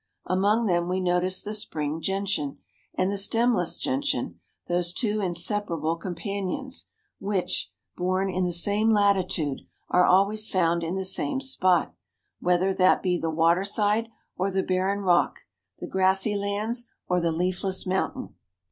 [0.25, 2.57] Among them we noticed the spring gentian,
[2.95, 6.87] and the stemless gentian, those two inseparable companions,
[7.19, 8.93] which, born in THE PIC DU MIDI.
[8.95, 8.95] 113 the same
[9.53, 11.93] latitude, are always found in the same spot,
[12.39, 15.41] whether that be the water side, or the barren rock,
[15.77, 18.33] the grassy lands, or the leafless mountain.